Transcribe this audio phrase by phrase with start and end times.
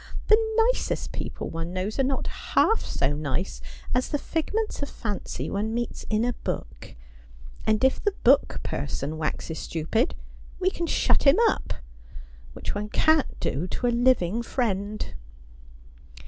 [0.29, 3.61] 'The nicest people one knows are not half so nice
[3.93, 6.95] as the figments of fancy one meets in a book;
[7.67, 10.15] and if the book person waxes stupid,
[10.59, 11.75] we can shut him up—
[12.53, 15.13] which one cant do to a living friend.'